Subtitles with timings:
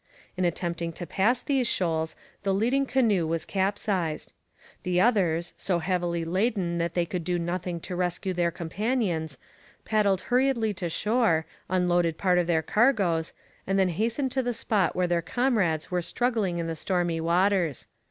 [0.35, 4.33] In attempting to pass these shoals the leading canoe was capsized.
[4.81, 9.37] The others, so heavily laden that they could do nothing to rescue their companions,
[9.85, 13.31] paddled hurriedly to shore, unloaded part of their cargoes,
[13.67, 17.85] and then hastened to the spot where their comrades were struggling in the stormy waters.